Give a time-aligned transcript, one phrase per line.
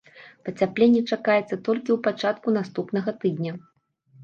[0.47, 3.53] Пацяпленне чакаецца толькі ў пачатку наступнага тыдня.